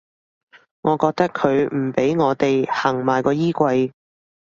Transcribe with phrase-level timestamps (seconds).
[0.81, 3.91] 我覺得佢唔畀我地行埋個衣櫃